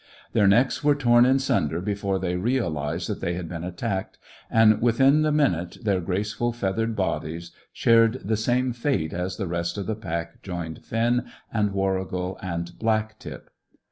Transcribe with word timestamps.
Their 0.33 0.47
necks 0.47 0.83
were 0.83 0.95
torn 0.95 1.27
in 1.27 1.37
sunder 1.37 1.79
before 1.79 2.17
they 2.17 2.35
realized 2.35 3.07
that 3.07 3.19
they 3.21 3.35
had 3.35 3.47
been 3.47 3.63
attacked, 3.63 4.17
and 4.49 4.81
within 4.81 5.21
the 5.21 5.31
minute 5.31 5.77
their 5.83 6.01
graceful 6.01 6.51
feathered 6.51 6.95
bodies 6.95 7.51
shared 7.71 8.13
the 8.25 8.35
same 8.35 8.73
fate, 8.73 9.13
as 9.13 9.37
the 9.37 9.45
rest 9.45 9.77
of 9.77 9.85
the 9.85 9.93
pack 9.95 10.41
joined 10.41 10.83
Finn 10.83 11.25
and 11.53 11.69
Warrigal 11.73 12.39
and 12.41 12.79
Black 12.79 13.19
tip. 13.19 13.51